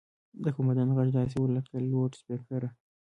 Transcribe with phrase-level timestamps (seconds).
[0.43, 2.69] د قوماندان غږ داسې و لکه له لوډسپيکره.